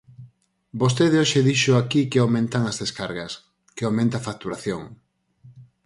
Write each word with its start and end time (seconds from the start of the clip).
Vostede 0.81 1.17
hoxe 1.21 1.39
dixo 1.49 1.71
aquí 1.75 2.01
que 2.11 2.19
aumentan 2.21 2.63
as 2.71 2.79
descargas, 2.83 3.33
que 3.75 3.83
aumenta 3.85 4.15
a 4.17 4.25
facturación. 4.27 4.81